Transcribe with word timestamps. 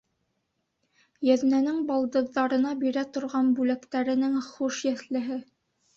Еҙнәнең 1.27 1.77
балдыҙҙарына 1.91 2.73
бирә 2.85 3.05
торған 3.19 3.55
бүләктәренең 3.61 4.41
хуш 4.51 4.85
еҫлеһе. 4.93 5.43